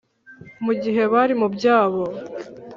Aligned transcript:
mu 0.65 0.73
gihe 0.81 1.01
bari 1.13 1.33
mu 1.41 1.47
byabo, 1.55 2.01